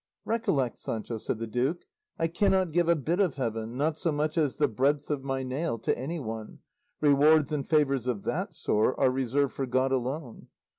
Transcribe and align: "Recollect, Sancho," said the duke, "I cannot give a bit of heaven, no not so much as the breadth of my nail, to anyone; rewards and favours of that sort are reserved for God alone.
"Recollect, 0.25 0.79
Sancho," 0.79 1.19
said 1.19 1.37
the 1.37 1.45
duke, 1.45 1.85
"I 2.17 2.25
cannot 2.27 2.71
give 2.71 2.89
a 2.89 2.95
bit 2.95 3.19
of 3.19 3.35
heaven, 3.35 3.77
no 3.77 3.85
not 3.85 3.99
so 3.99 4.11
much 4.11 4.35
as 4.35 4.57
the 4.57 4.67
breadth 4.67 5.11
of 5.11 5.23
my 5.23 5.43
nail, 5.43 5.77
to 5.77 5.95
anyone; 5.95 6.57
rewards 7.01 7.51
and 7.53 7.67
favours 7.67 8.07
of 8.07 8.23
that 8.23 8.55
sort 8.55 8.95
are 8.97 9.11
reserved 9.11 9.53
for 9.53 9.67
God 9.67 9.91
alone. 9.91 10.47